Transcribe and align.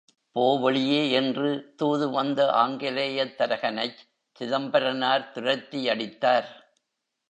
போ, 0.35 0.59
வெளியே 0.59 1.11
என்று 1.11 1.73
தூது 1.75 2.09
வந்த 2.09 2.51
ஆங்கிலேயத் 2.51 3.37
தரகனைச் 3.37 4.01
சிதம்பரனார் 4.39 5.31
துரத்தியடித்தார். 5.33 6.49